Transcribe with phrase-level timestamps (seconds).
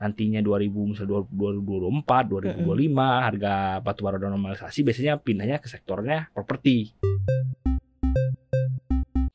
[0.00, 2.64] nantinya 2000 misalnya 2024, 2025
[3.28, 3.54] harga
[3.84, 6.96] batu bara udah normalisasi biasanya pindahnya ke sektornya properti.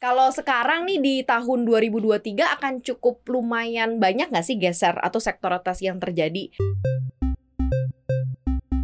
[0.02, 5.54] Kalau sekarang nih di tahun 2023 akan cukup lumayan banyak nggak sih geser atau sektor
[5.54, 6.50] rotasi yang terjadi?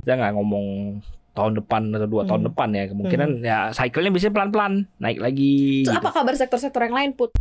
[0.01, 0.97] Kita nggak ngomong
[1.33, 2.49] tahun depan atau dua tahun Hmm.
[2.53, 5.85] depan ya kemungkinan ya cycle-nya biasanya pelan-pelan naik lagi.
[5.85, 6.01] Terus gitu.
[6.01, 7.33] apa kabar sektor-sektor yang lain put?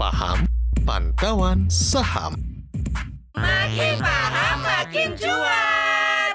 [0.00, 0.48] Paham
[0.90, 2.34] Pantauan Saham
[3.38, 6.34] Makin paham makin cuan.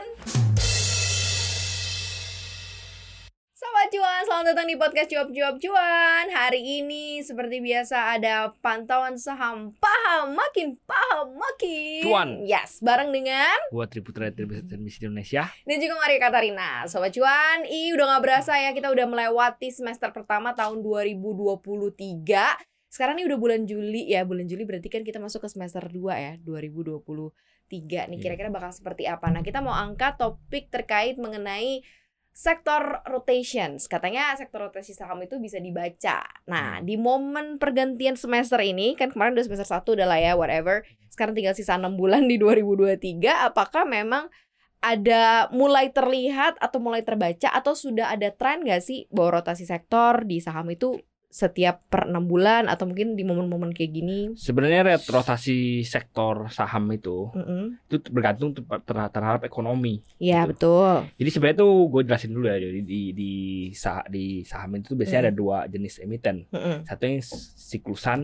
[3.52, 6.32] Sobat cuan, selamat datang di podcast cuap cuap cuan.
[6.32, 12.30] Hari ini seperti biasa ada pantauan saham paham makin paham makin Cuan.
[12.48, 15.52] Yes, bareng dengan Buat Triputra Televisi Indonesia.
[15.68, 16.88] dan juga Maria Katarina.
[16.88, 22.72] Sobat cuan, ih udah nggak berasa ya kita udah melewati semester pertama tahun 2023.
[22.96, 26.16] Sekarang nih udah bulan Juli ya, bulan Juli berarti kan kita masuk ke semester 2
[26.16, 28.24] ya, 2023 nih Iya.
[28.24, 29.28] kira-kira bakal seperti apa.
[29.36, 31.84] Nah, kita mau angkat topik terkait mengenai
[32.32, 33.92] sektor rotations.
[33.92, 36.24] Katanya sektor rotasi saham itu bisa dibaca.
[36.48, 40.88] Nah, di momen pergantian semester ini kan kemarin udah semester 1 udah lah ya whatever.
[41.12, 43.44] Sekarang tinggal sisa 6 bulan di 2023.
[43.44, 44.32] Apakah memang
[44.80, 50.24] ada mulai terlihat atau mulai terbaca atau sudah ada tren gak sih bahwa rotasi sektor
[50.24, 50.96] di saham itu
[51.36, 54.20] setiap per enam bulan atau mungkin di momen-momen kayak gini?
[54.40, 57.76] Sebenarnya rotasi sektor saham itu Mm-mm.
[57.92, 60.00] itu bergantung ter- ter- terhadap ekonomi.
[60.16, 60.56] Ya Gitu.
[60.56, 61.12] betul.
[61.20, 63.32] Jadi sebenarnya tuh gue jelasin dulu ya di di di,
[63.76, 65.28] sah- di saham itu tuh biasanya Hmm.
[65.28, 66.48] ada dua jenis emiten.
[66.56, 66.88] Mm-mm.
[66.88, 67.20] Satu yang
[67.60, 68.20] siklusan,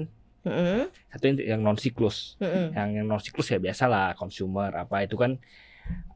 [0.47, 0.87] Mm-mm.
[1.11, 2.39] satu yang, non siklus.
[2.39, 2.71] Mm-mm.
[2.71, 5.35] Yang yang non siklus ya biasalah consumer apa itu kan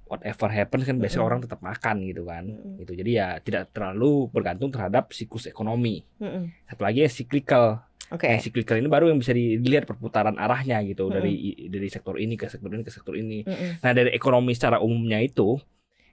[0.05, 1.29] whatever happens kan biasanya Mm-mm.
[1.33, 2.43] orang tetap makan gitu kan.
[2.45, 2.77] Mm-mm.
[2.85, 2.91] Gitu.
[2.93, 6.05] Jadi ya tidak terlalu bergantung terhadap siklus ekonomi.
[6.21, 6.53] Mm-mm.
[6.69, 7.81] Satu lagi yang cyclical.
[8.13, 8.29] Oke.
[8.29, 11.15] Yang cyclical ini baru yang bisa di- dilihat perputaran arahnya gitu Mm-mm.
[11.17, 11.33] dari
[11.73, 13.41] dari sektor ini ke sektor ini ke sektor ini.
[13.43, 13.81] Mm-mm.
[13.81, 15.57] Nah dari ekonomi secara umumnya itu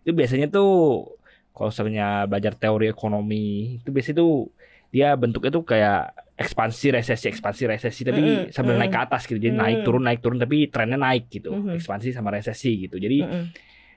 [0.03, 1.05] itu biasanya tuh
[1.53, 4.49] kalau misalnya belajar teori ekonomi itu biasanya tuh
[4.89, 8.83] dia bentuknya tuh kayak ekspansi resesi ekspansi resesi tapi Mm-mm, sambil mm-mm.
[8.83, 9.85] naik ke atas gitu jadi naik Mm.
[9.85, 11.79] turun naik turun tapi trennya naik gitu Mhm.
[11.79, 13.45] ekspansi sama resesi gitu jadi Mm-mm.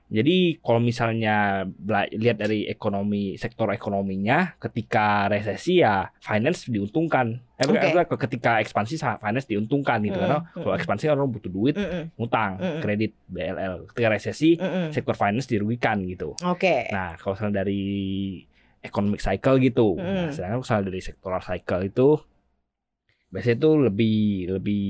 [0.05, 1.35] jadi kalau misalnya
[1.65, 8.95] bela- lihat dari ekonomi sektor ekonominya ketika resesi ya finance diuntungkan eh, bukan, ketika ekspansi
[9.17, 12.13] finance diuntungkan gitu Mm-mm, karena kalau ekspansi orang butuh duit Mm-mm.
[12.15, 12.81] ngutang Mm-mm.
[12.81, 14.93] kredit BLL ketika resesi Mm-mm.
[14.93, 16.37] sektor finance dirugikan gitu.
[16.37, 16.85] Oke.
[16.91, 17.81] Nah, kalau misalnya dari
[18.81, 20.29] economic cycle gitu, nah, Mm.
[20.29, 22.07] sedangkan kalau misalnya dari sektoral cycle itu
[23.35, 24.17] biasanya itu lebih
[24.55, 24.83] lebih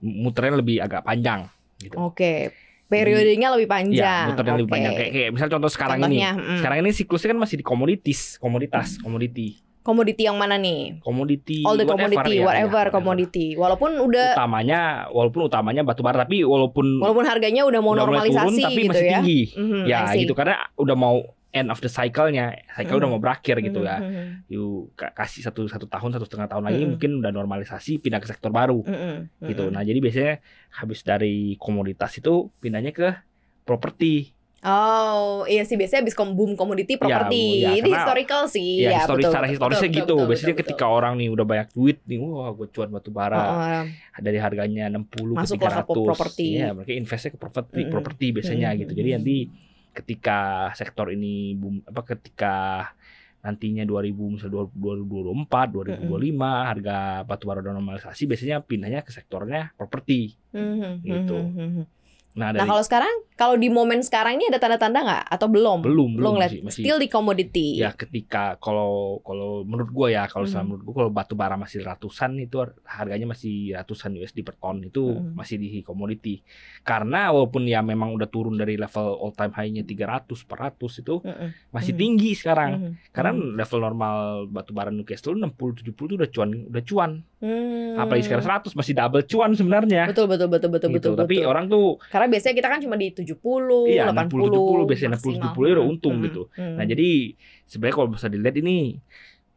[0.00, 1.44] muternya lebih agak panjang
[1.76, 2.00] gitu.
[2.00, 2.56] Oke.
[2.88, 4.32] Periodenya lebih panjang.
[4.32, 4.74] muternya lebih Oke.
[4.76, 6.44] panjang kayak, kayak misalnya contoh sekarang Contohnya, ini.
[6.44, 6.58] mm.
[6.60, 9.48] Sekarang ini siklusnya kan masih di komoditas, komoditas, komoditi,
[9.80, 11.00] komoditi yang mana nih?
[11.00, 13.46] komoditi, All the whatever commodity, ya, whatever, ya, commodity.
[13.56, 18.28] Walaupun udah Utamanya, walaupun utamanya batu bara, tapi walaupun walaupun harganya udah mau udah mulai
[18.28, 19.12] turun, normalisasi tapi gitu masih ya.
[19.20, 19.40] tinggi.
[19.56, 20.20] Mhm, ya I see.
[20.24, 21.16] gitu karena udah mau
[21.52, 23.14] end of the cycle-nya, cycle udah Mhm.
[23.14, 23.96] mau berakhir gitu ya.
[23.96, 26.90] Mhm, Yuk ka- kasih satu satu tahun satu setengah tahun lagi Mm-mm.
[26.90, 29.68] mungkin udah normalisasi pindah ke sektor baru mhm, gitu.
[29.68, 30.40] Nah jadi biasanya
[30.72, 33.12] habis dari komoditas itu pindahnya ke
[33.62, 34.32] properti.
[34.62, 37.60] Oh, iya sih biasanya habis kom- boom komoditi properti.
[37.60, 38.70] ya, Ini karena- historical sih.
[38.78, 40.14] Ya, ya historis betul, secara betul, historisnya betul, gitu.
[40.14, 43.12] betul, biasanya betul, ketika orang nih udah banyak duit nih, wah gue cuan batu betul.
[43.12, 43.84] bara Oh,
[44.16, 46.06] dari harganya 60 Masuklah ke ke 300.
[46.06, 46.46] properti.
[46.54, 47.90] Iya, mereka investnya ke properti, Mm-mm.
[47.90, 48.80] properti biasanya Mm-mm.
[48.80, 48.92] gitu.
[48.94, 49.36] Jadi nanti
[49.92, 52.54] ketika sektor ini boom apa ketika
[53.42, 55.74] nantinya 2000 misalnya 2024,
[56.06, 60.38] 2025 harga batu bara udah normalisasi biasanya pindahnya ke sektornya properti.
[60.54, 61.36] mhm, Gitu.
[61.36, 61.84] mhm, mhm.
[62.32, 65.78] Nah, Nah dari kalau sekarang, kalau di momen sekarang ini ada tanda-tanda nggak atau belum?
[65.80, 67.76] belum belum masih, masih Still di commodity.
[67.76, 71.80] ya ketika kalau kalau menurut gua ya kalau selama menurut gua kalau batu bara masih
[71.80, 75.34] ratusan itu harganya masih ratusan USD per ton itu Mhm.
[75.34, 76.40] masih di komoditi
[76.82, 81.48] karena walaupun ya memang udah turun dari level all time high-nya 300 400 itu Mhm,
[81.68, 82.00] masih Mhm.
[82.00, 83.44] tinggi sekarang mhm, karena mhm.
[83.54, 84.16] level normal
[84.48, 87.98] batu bara Newcastle 60 70 itu udah cuan udah cuan Hmm.
[87.98, 91.18] apalagi sekarang 100 masih double cuan sebenarnya Betul betul betul betul gitu betul.
[91.18, 91.50] tapi betul.
[91.50, 95.34] orang tuh karena biasanya kita kan cuma di 70, Iya, 80, 60, 70, biasanya 60,
[95.40, 96.42] 70 udah untung Hmm, gitu.
[96.52, 96.74] hmm.
[96.76, 97.10] Nah jadi
[97.64, 99.00] sebenarnya kalau bisa dilihat ini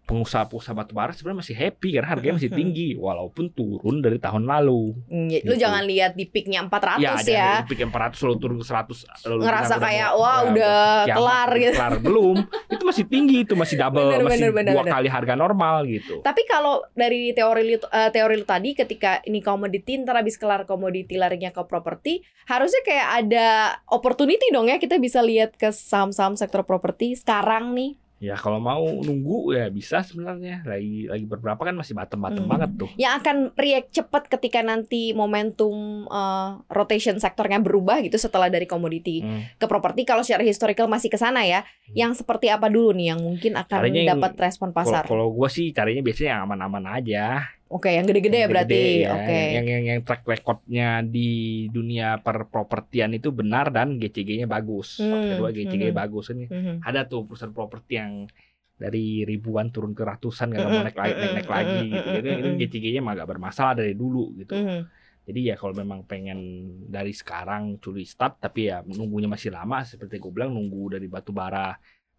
[0.05, 4.93] pengusaha-pengusaha batubara sebenarnya masih happy karena harganya masih tinggi walaupun turun dari tahun lalu.
[5.09, 5.61] Hmm, ya, lu gitu.
[5.65, 7.51] jangan lihat di peaknya 400 ya, ya.
[7.65, 10.77] ada yang 400 lalu turun ke 100 lalu Ngerasa kayak wah ya, udah
[11.09, 11.75] kiamat, kelar gitu.
[11.75, 12.35] Kelar belum.
[12.69, 14.93] itu masih tinggi itu masih double Bener, masih bener, bener, dua bener.
[14.93, 16.21] kali harga normal gitu.
[16.21, 20.69] Tapi kalau dari teori lu, eh, teori lu tadi ketika ini komoditi ntar habis kelar
[20.69, 23.47] komoditi larinya ke properti, harusnya kayak ada
[23.89, 28.04] opportunity dong ya kita bisa lihat ke saham-saham sektor properti sekarang nih.
[28.25, 30.61] Ya kalau mau nunggu ya bisa sebenarnya.
[30.63, 32.51] Lagi lagi beberapa kan masih bottom-bottom Hmm.
[32.51, 32.89] banget tuh.
[32.95, 35.75] Yang akan react cepat ketika nanti momentum
[36.07, 39.45] eh, rotation sektornya berubah gitu setelah dari komoditi Hmm.
[39.53, 41.61] ke properti kalau secara historical masih ke sana ya.
[41.91, 45.05] Yang seperti apa dulu nih yang mungkin akan Caranya yang- dapat respon pasar?
[45.05, 47.45] kalau gua sih carinya biasanya yang aman-aman aja.
[47.65, 48.77] Oke, yang gede-gede ya berarti.
[48.77, 49.09] gede, ya.
[49.17, 49.39] Oke.
[49.57, 51.29] Yang yang yang track recordnya di
[51.73, 55.01] dunia perpropertian itu benar dan GCG-nya bagus.
[55.01, 55.97] Hmm, Kedua GCG hmm.
[55.97, 56.45] bagus ini.
[56.45, 56.85] Mhm.
[56.85, 58.29] Ada tuh perusahaan properti yang
[58.75, 62.09] dari ribuan turun ke ratusan nggak mau naik lagi naik, naik lagi gitu.
[62.21, 62.49] Jadi itu.
[62.61, 64.53] GCG-nya mah agak bermasalah dari dulu gitu.
[64.53, 64.81] Mhm.
[65.25, 66.37] Jadi ya kalau memang pengen
[66.85, 71.33] dari sekarang curi start tapi ya nunggunya masih lama seperti gue bilang nunggu dari batu
[71.33, 71.73] bara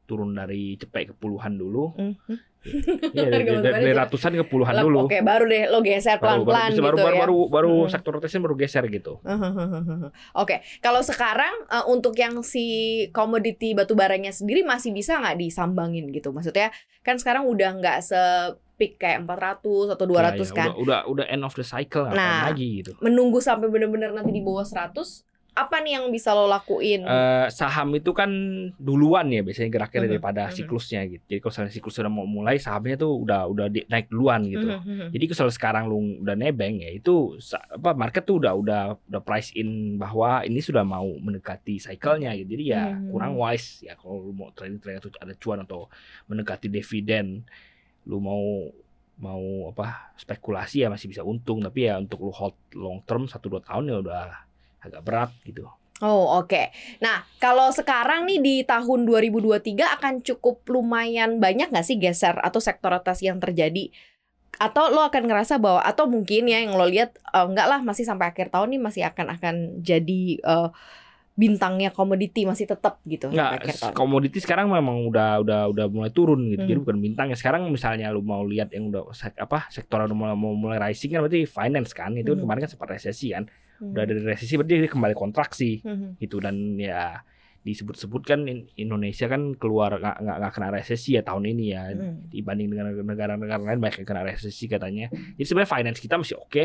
[0.06, 1.92] turun dari cepet ke puluhan dulu.
[1.96, 4.00] Iya dari, Harga batu dari- dari juga.
[4.02, 4.98] ratusan ke puluhan dulu.
[5.04, 7.04] Oke, baru deh lo geser pelan-pelan gitu baru, ya.
[7.04, 7.90] baru, baru, baru Hmm.
[7.90, 9.18] sektor rotation baru geser gitu.
[10.42, 12.64] Oke, kalau sekarang eh, untuk yang si
[13.10, 16.30] komoditi batu baranya sendiri masih bisa nggak disambangin gitu?
[16.30, 16.70] Maksudnya
[17.02, 18.18] kan sekarang udah nggak se
[18.76, 20.68] peak kayak 400 atau 200 Ya, ya, kan.
[20.72, 22.44] Udah, udah udah end of the cycle Nah.
[22.44, 22.92] lagi gitu.
[23.00, 25.24] Menunggu sampai bener-bener nanti di bawah 100,
[25.56, 27.00] apa nih yang bisa lo lakuin?
[27.00, 28.28] Eh, saham itu kan
[28.76, 30.52] duluan ya biasanya geraknya Mhm, daripada mhm.
[30.52, 31.24] siklusnya gitu.
[31.24, 34.68] Jadi kalau misalnya siklus sudah mau mulai sahamnya tuh udah udah di- naik duluan gitu.
[34.68, 35.08] Mhm, mhm.
[35.10, 37.40] Jadi kalau sekarang lu udah nebeng ya itu
[37.72, 42.52] apa market tuh udah udah udah price in bahwa ini sudah mau mendekati cycle-nya gitu.
[42.52, 43.08] Jadi ya Hmm.
[43.08, 45.88] kurang wise ya kalau lu mau trading trading atau ada cuan atau
[46.28, 47.48] mendekati dividen
[48.04, 48.68] lu mau
[49.16, 49.40] mau
[49.72, 53.58] apa spekulasi ya masih bisa untung tapi ya untuk lu hold long term 1 2
[53.58, 54.44] tahun ya udah
[54.86, 55.66] agak berat gitu.
[55.98, 56.68] Oh oke.
[57.00, 62.60] Nah kalau sekarang nih di tahun 2023 akan cukup lumayan banyak nggak sih geser atau
[62.60, 63.88] sektor rotasi yang terjadi?
[64.56, 68.04] Atau lo akan ngerasa bahwa atau mungkin ya yang lo lihat eh, enggak lah masih
[68.04, 70.68] sampai akhir tahun nih masih akan akan jadi eh,
[71.36, 73.92] bintangnya komoditi masih tetap gitu akhir Nggak, tahun.
[73.92, 76.64] komoditi sekarang memang udah udah udah mulai turun gitu.
[76.64, 76.70] Hmm.
[76.72, 77.36] Jadi bukan bintangnya.
[77.36, 81.20] Sekarang misalnya lu mau lihat yang udah apa sektor udah mulai mau mulai rising kan
[81.20, 82.16] berarti finance kan.
[82.16, 82.44] Itu Hmm.
[82.44, 83.44] kemarin kan sempat resesi kan.
[83.76, 83.92] Hmm.
[83.92, 86.16] Udah dari resesi berarti dia kembali kontraksi Mhm.
[86.16, 87.20] gitu dan ya
[87.60, 92.30] disebut-sebut kan In- Indonesia kan keluar nggak nggak kena resesi ya tahun ini ya Mhm.
[92.30, 95.10] dibanding dengan negara-negara lain banyak yang kena resesi katanya.
[95.10, 96.64] Jadi sebenarnya finance kita masih oke.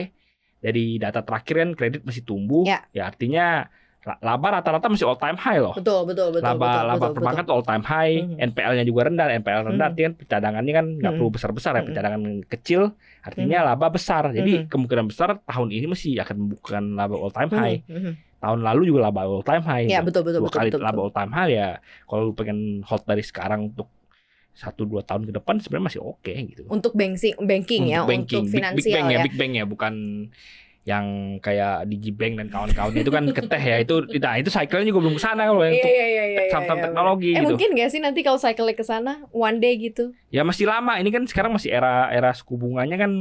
[0.62, 2.64] Dari data terakhir kan kredit masih tumbuh.
[2.64, 2.86] Ya.
[3.02, 3.70] artinya la-
[4.02, 7.44] laba rata-rata masih all time high loh Betul betul betul laba betul, laba betul, perbankan
[7.46, 8.36] tuh all time high, Mhm.
[8.50, 9.92] NPL-nya juga rendah, NPL rendah Mhm.
[9.94, 11.20] artinya cadangannya kan nggak Mhm.
[11.22, 11.94] perlu besar-besar ya, Mhm.
[11.94, 12.82] cadangan kecil
[13.22, 14.24] artinya laba besar.
[14.34, 14.68] Jadi Mhm.
[14.74, 17.62] kemungkinan besar tahun ini masih akan bukan laba all time betul.
[17.62, 17.78] high.
[17.86, 18.14] Mhm, mhm.
[18.42, 19.86] Tahun lalu juga laba all time high.
[19.86, 20.82] Ya betul betul Dua betul kali betul.
[20.82, 21.06] laba betul.
[21.06, 21.68] all time high ya
[22.10, 23.86] kalau lu pengen hold dari sekarang untuk
[24.52, 26.66] satu dua tahun ke depan sebenarnya masih oke gitu.
[26.68, 29.24] Untuk banking banking ya, Untuk banking, untuk big, big finansial bank ya, ya.
[29.24, 29.94] big bank ya, bukan
[30.82, 35.14] yang kayak Digibank dan kawan-kawannya itu kan keteh ya itu nah itu cycle-nya juga belum
[35.14, 36.42] ke sana kalau yang untuk iya iya iya.
[36.50, 37.48] saham-saham iya, teknologi Eh gitu.
[37.54, 40.10] mungkin gak sih nanti kalau cycle ke sana one day gitu?
[40.34, 40.98] Ya masih lama.
[40.98, 43.14] Ini kan sekarang masih era era suku bunganya kan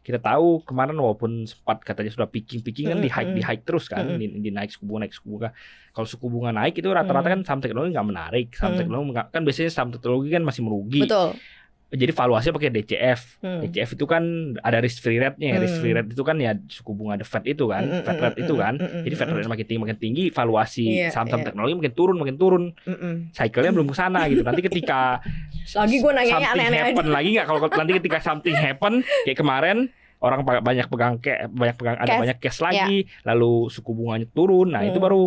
[0.00, 4.04] kita tahu kemarin walaupun sempat katanya sudah peaking-peaking kan di hike di hike terus kan,
[4.04, 4.16] Mm-mm.
[4.16, 5.52] di, di naik suku bunga naik suku bunga.
[5.92, 8.48] Kalau suku bunga naik itu rata-rata kan saham teknologi nggak menarik.
[8.56, 8.80] Saham Mm.
[8.80, 11.04] teknologi nggak- kan biasanya saham teknologi kan masih merugi.
[11.04, 11.36] Betul.
[11.86, 13.20] Jadi valuasinya pakai DCF.
[13.38, 13.60] Hmm.
[13.62, 14.22] DCF itu kan
[14.58, 15.54] ada risk free rate-nya.
[15.54, 15.62] Hmm.
[15.62, 18.16] Risk free rate itu kan ya suku bunga the Fed itu kan, Mm, mm, Fed
[18.16, 18.74] mm, rate itu mm, kan.
[18.74, 21.46] mm, mm, Jadi Fed rate makin tinggi makin tinggi, valuasi Iya, saham-saham iya.
[21.46, 22.64] teknologi makin turun makin turun.
[22.82, 23.14] Mm-mm.
[23.30, 24.42] Cycle-nya belum ke sana gitu.
[24.42, 25.22] Nanti ketika
[25.78, 26.86] Lagi gue nanyanya something aneh-aneh aja.
[26.90, 28.92] happen lagi nggak kalau nanti ketika something happen
[29.22, 29.78] kayak kemarin
[30.18, 32.20] orang banyak pegang kayak banyak pegang ada Cash.
[32.20, 35.04] banyak cash lagi lalu suku bunganya turun nah itu Hmm.
[35.04, 35.22] baru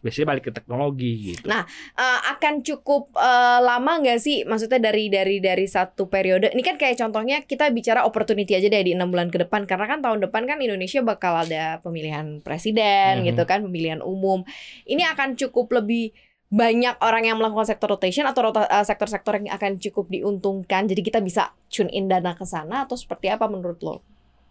[0.00, 4.48] biasanya balik ke teknologi gitu Nah, Eh, akan cukup eh, lama nggak sih?
[4.48, 6.48] Maksudnya dari dari dari satu periode.
[6.50, 9.68] Ini kan kayak contohnya kita bicara opportunity aja deh di enam bulan ke depan.
[9.68, 13.26] Karena kan tahun depan kan Indonesia bakal ada pemilihan presiden Mhm.
[13.28, 14.42] gitu kan, pemilihan umum.
[14.88, 16.16] Ini akan cukup lebih
[16.50, 20.88] banyak orang yang melakukan sektor rotation atau eh, sektor-sektor yang akan cukup diuntungkan.
[20.88, 23.96] Jadi kita bisa tune in dana ke sana atau seperti apa menurut lo?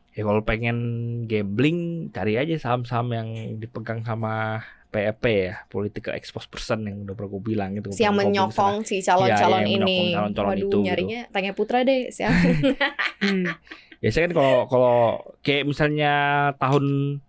[0.10, 0.78] ya kalau pengen
[1.30, 3.30] gambling cari aja saham-saham yang
[3.62, 8.18] dipegang sama PEP ya political exposed person yang udah pernah gue bilang gitu Si yang
[8.18, 10.00] menyokong si calon-calon yang ini.
[10.12, 10.80] calon-calon Waduh, itu, gitu.
[10.82, 12.34] nyarinya tanya Putra deh siapa.
[14.02, 14.98] biasanya kan kalau kalau
[15.40, 16.14] kayak misalnya
[16.56, 17.20] tahun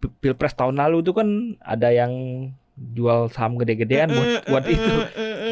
[0.00, 1.28] pi- pilpres tahun lalu itu kan
[1.60, 2.12] ada yang
[2.76, 4.94] jual saham gede-gedean buat buat itu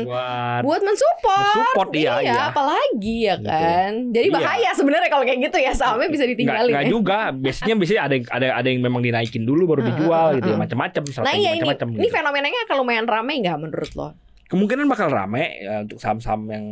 [0.04, 1.40] buat buat mensupport.
[1.40, 3.48] mensupport iya iya, iya apalagi ya Gitu.
[3.48, 3.92] kan.
[4.12, 4.34] Jadi Iya.
[4.34, 6.72] bahaya sebenarnya kalau kayak gitu ya sahamnya bisa Nggak, ditinggalin.
[6.72, 6.90] nggak ya.
[6.90, 10.54] juga biasanya biasanya ada yang ada ada yang memang dinaikin dulu baru dijual gitu ya
[10.54, 10.62] mm.
[10.62, 12.12] macam-macam Nah iya ini, macam-macam ini gitu.
[12.12, 14.08] fenomenanya akan lumayan ramai nggak menurut lo?
[14.44, 16.64] kemungkinan bakal rame ya, untuk saham-saham yang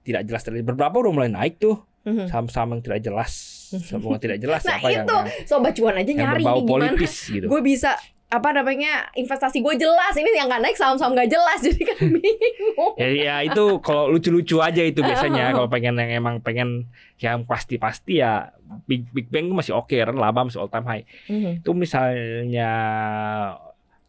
[0.00, 2.30] tidak jelas tadi beberapa udah mulai naik tuh Mhm.
[2.30, 3.32] saham-saham yang tidak jelas
[3.68, 6.54] saham yang tidak jelas Nah apa yang, itu yang, sobat cuan aja yang nyari berbau
[6.54, 7.90] nih gimana gitu gue bisa
[8.30, 12.94] apa namanya investasi gue jelas ini yang nggak naik saham-saham nggak jelas jadi kan bingung
[12.94, 16.86] Ya, ya itu kalau lucu-lucu aja itu biasanya kalau pengen yang emang pengen
[17.18, 18.54] yang pasti-pasti ya
[18.86, 21.04] Big Big Bang masih oke kan laba masih all time high.
[21.26, 21.60] Mhm.
[21.60, 22.70] Itu misalnya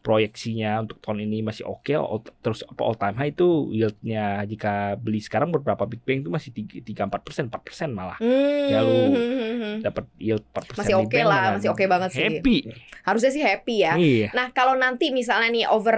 [0.02, 4.72] proyeksinya untuk tahun ini masih oke all- terus apa all time high itu yieldnya jika
[4.96, 6.50] beli sekarang beberapa Big Bang itu masih
[6.82, 8.18] tiga empat persen empat persen malah
[8.64, 9.14] Ya, lu
[9.62, 9.78] Hmm.
[9.80, 12.22] dapat yield 4% Masih Big oke Bang lah, dengan masih oke banget sih.
[12.24, 12.58] Happy.
[13.02, 14.28] harusnya sih happy ya Iya.
[14.32, 15.98] Nah, kalau nanti misalnya nih over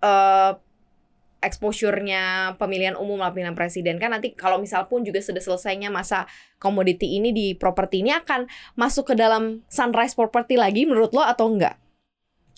[0.00, 0.52] eh,
[1.42, 2.22] exposure-nya
[2.54, 7.10] pemilihan umum lah pemilihan presiden kan nanti kalau misal pun juga sudah selesainya masa komoditi
[7.12, 11.81] ini di properti ini akan masuk ke dalam sunrise property lagi menurut lo atau enggak?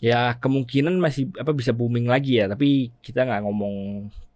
[0.04, 2.66] Ya kemungkinan masih apa bisa booming lagi ya, tapi
[3.06, 3.74] kita nggak ngomong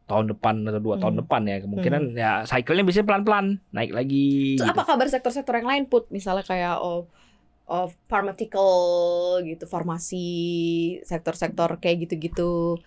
[0.09, 1.23] tahun depan atau dua tahun Hmm.
[1.25, 1.57] depan ya.
[1.65, 3.47] Kemungkinan ya cycle-nya bisa pelan-pelan
[3.77, 4.57] naik lagi.
[4.57, 4.73] Terus gitu.
[4.73, 7.01] apa kabar sektor-sektor yang lain put misalnya kayak oh,
[7.69, 8.73] oh pharmaceutical
[9.45, 10.27] gitu, farmasi,
[11.05, 12.81] sektor-sektor kayak gitu-gitu.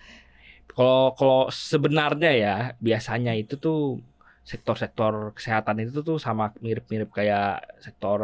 [0.71, 3.79] Kalau kalau sebenarnya ya biasanya itu tuh
[4.51, 8.19] sektor-sektor kesehatan itu tuh sama mirip-mirip kayak sektor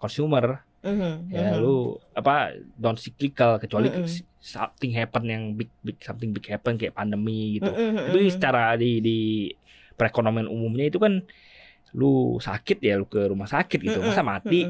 [0.00, 0.44] consumer
[0.80, 1.60] Mhm, ya mhm.
[1.60, 4.08] lu apa non cyclical kecuali Mm-mm.
[4.40, 7.68] something happen yang big big something big happen kayak pandemi gitu.
[7.68, 9.18] Mhm, Tapi secara di di
[10.00, 11.20] perekonomian umumnya itu kan
[11.90, 14.00] lu sakit ya lu ke rumah sakit gitu.
[14.00, 14.64] Masa mati?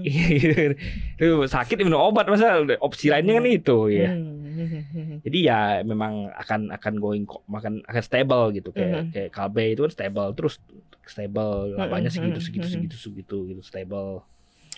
[1.22, 4.10] lu sakit minum obat masa opsi lainnya kan itu ya.
[4.10, 5.22] Mhm.
[5.24, 8.74] jadi ya memang akan akan going kok makan akan stable gitu.
[8.74, 10.58] Kayak kayak Kalbe itu kan stable terus
[11.06, 14.26] stable labanya segitu segitu segitu segitu gitu stable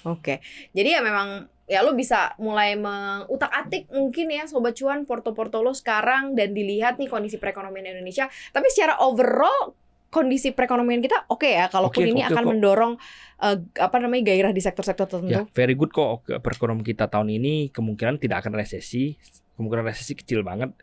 [0.04, 5.72] Oke, jadi ya memang ya lo bisa mulai mengutak-atik mungkin ya sobat cuan porto-porto lo
[5.72, 8.26] sekarang dan dilihat nih kondisi perekonomian Indonesia.
[8.50, 9.72] Tapi secara overall
[10.12, 12.50] kondisi perekonomian kita oke ya, kalaupun Oke, ini oke akan kok.
[12.52, 12.92] mendorong
[13.40, 15.56] eh, apa namanya gairah di sektor-sektor ya tertentu.
[15.56, 19.16] very good kok perekonomian kita tahun ini kemungkinan tidak akan resesi
[19.56, 20.76] kemungkinan resesi kecil banget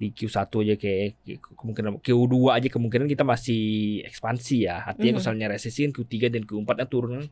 [0.00, 1.20] di Q1 aja kayak
[1.54, 3.62] kemungkinan Q2 aja kemungkinan kita masih
[4.02, 5.18] ekspansi ya artinya Mhm.
[5.20, 7.28] misalnya resesi kan Q3 dan Q4 nya turun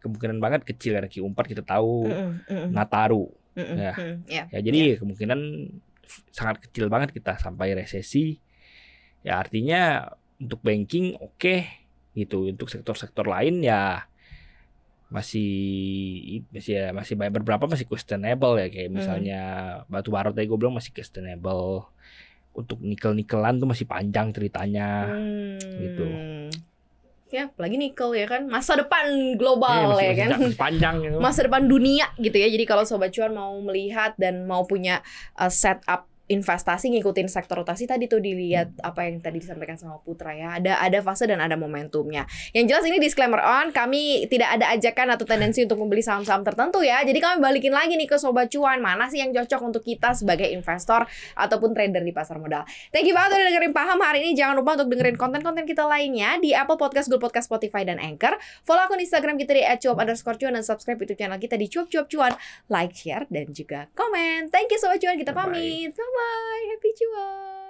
[0.00, 2.08] kemungkinan banget kecil karena Q4 kita tahu.
[2.08, 3.28] Mm-mm, mm-mm, Nataru.
[3.54, 3.94] Mm-mm, ya.
[3.94, 4.44] mm, ya.
[4.48, 5.40] ya jadi kemungkinan
[6.02, 8.40] f- sangat kecil banget kita sampai resesi.
[9.20, 10.08] Ya artinya
[10.40, 11.68] untuk banking oke.
[12.16, 12.50] Gitu.
[12.50, 14.08] Untuk sektor-sektor lain ya
[15.10, 15.50] masih
[16.54, 18.66] masih ya masih banyak beberapa masih questionable ya.
[18.72, 19.40] Kayak misalnya
[19.90, 21.90] batu bara tadi gue bilang masih questionable.
[22.50, 25.12] Untuk nikel nikelan tuh masih panjang ceritanya.
[25.12, 25.60] Hmm.
[25.60, 26.06] gitu.
[27.30, 29.06] Ya, apalagi nikel ya kan, masa depan
[29.38, 30.28] global masih, ya masih, kan.
[30.34, 31.16] masih panjang gitu.
[31.22, 32.50] masa depan dunia gitu ya.
[32.50, 34.98] Jadi kalau sobat cuan mau melihat dan mau punya
[35.38, 40.30] uh, setup investasi ngikutin sektor rotasi tadi tuh dilihat apa yang tadi disampaikan sama Putra
[40.30, 40.62] ya.
[40.62, 42.30] Ada ada fase dan ada momentumnya.
[42.54, 46.86] Yang jelas ini disclaimer on, kami tidak ada ajakan atau tendensi untuk membeli saham-saham tertentu
[46.86, 47.02] ya.
[47.02, 50.46] Jadi kami balikin lagi nih ke sobat cuan, mana sih yang cocok untuk kita sebagai
[50.54, 51.02] investor
[51.34, 52.62] ataupun trader di pasar modal.
[52.94, 54.38] Thank you banget udah dengerin paham hari ini.
[54.38, 58.38] Jangan lupa untuk dengerin konten-konten kita lainnya di Apple Podcast, Google Podcast, Spotify, dan Anchor.
[58.62, 61.90] Follow akun Instagram kita di @cuap underscore cuan dan subscribe YouTube channel kita di cuap
[61.90, 62.32] cuap cuan.
[62.70, 64.54] Like, share, dan juga komen.
[64.54, 65.18] Thank you sobat cuan.
[65.18, 65.90] Kita pamit.
[65.90, 66.19] Bye bye.
[66.70, 67.69] Happy cuan.